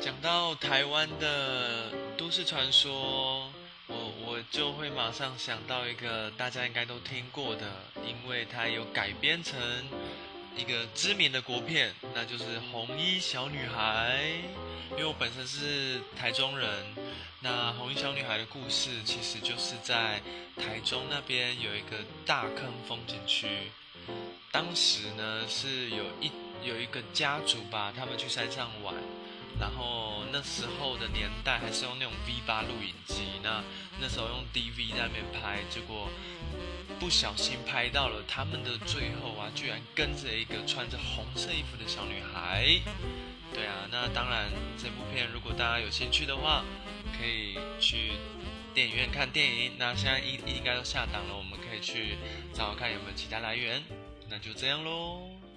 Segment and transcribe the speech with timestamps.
[0.00, 3.50] 讲到台湾的都市传说，
[3.86, 7.66] 我我就会马上想到一个大家应该都听过的，
[8.06, 9.58] 因为它有改编成
[10.56, 14.20] 一个知名的国片，那就是《红衣小女孩》。
[14.92, 16.68] 因为我本身是台中人，
[17.40, 20.20] 那《红衣小女孩》的故事其实就是在
[20.56, 23.70] 台中那边有一个大坑风景区，
[24.50, 26.32] 当时呢是有一
[26.64, 28.94] 有一个家族吧，他们去山上玩。
[29.60, 33.62] 然后那时候的年代还是用那种 V 八录影机，那
[34.00, 36.08] 那时候用 DV 在那边拍，结果
[37.00, 42.80] 不小心拍到了他们的最后啊，居然跟着一个穿着红色衣服的小女孩。
[43.52, 46.62] 对啊，那当然这部片如果大家有兴趣的话，
[47.18, 48.12] 可以去
[48.74, 49.72] 电影院看电影。
[49.78, 52.16] 那现在应应该都下档了，我们可以去
[52.52, 53.82] 找找看有没有其他来源。
[54.28, 55.47] 那就这样喽。